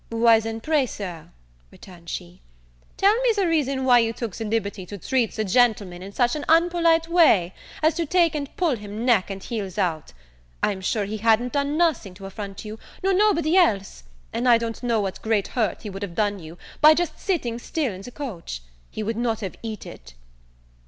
"Why, 0.09 0.39
then, 0.39 0.61
pray, 0.61 0.87
Sir," 0.87 1.29
returned 1.69 2.09
she, 2.09 2.41
"tell 2.97 3.13
me 3.21 3.33
the 3.35 3.45
reaon 3.45 3.85
why 3.85 3.99
you 3.99 4.13
took 4.13 4.35
the 4.35 4.43
liberty 4.43 4.83
to 4.87 4.97
treat 4.97 5.33
the 5.35 5.45
gentleman 5.45 6.01
in 6.01 6.11
such 6.11 6.35
an 6.35 6.43
unpolite 6.49 7.07
way, 7.07 7.53
as 7.83 7.93
to 7.97 8.07
take 8.07 8.33
and 8.33 8.57
pull 8.57 8.75
him 8.77 9.05
neck 9.05 9.29
and 9.29 9.43
heels 9.43 9.77
out? 9.77 10.11
I'm 10.63 10.81
sure 10.81 11.05
he 11.05 11.17
hadn't 11.17 11.53
done 11.53 11.77
nothing 11.77 12.15
to 12.15 12.25
affront 12.25 12.65
you, 12.65 12.79
nor 13.03 13.13
nobody 13.13 13.55
else; 13.55 14.03
and 14.33 14.49
I 14.49 14.57
don't 14.57 14.81
know 14.81 14.99
what 15.01 15.21
great 15.21 15.49
hurt 15.49 15.83
he 15.83 15.89
would 15.91 16.01
have 16.01 16.15
done 16.15 16.39
you, 16.39 16.57
by 16.81 16.95
just 16.95 17.19
sitting 17.19 17.59
still 17.59 17.93
in 17.93 18.01
the 18.01 18.09
coach; 18.09 18.63
he 18.89 19.03
would 19.03 19.17
not 19.17 19.41
have 19.41 19.55
eat 19.61 19.85
it." 19.85 20.15